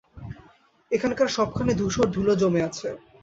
এখানকার 0.91 1.27
সবখানে 1.27 1.71
ধূসর 1.73 2.05
ধুলো 2.07 2.33
জমে 2.35 2.61
আছে। 2.67 2.87